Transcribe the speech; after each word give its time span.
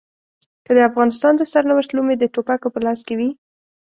که 0.65 0.71
د 0.77 0.79
افغانستان 0.89 1.33
د 1.37 1.41
سرنوشت 1.51 1.89
لومې 1.93 2.15
د 2.17 2.23
ټوپکو 2.33 2.67
په 2.73 2.79
لاس 2.85 2.99
کې 3.07 3.13
وي. 3.19 3.29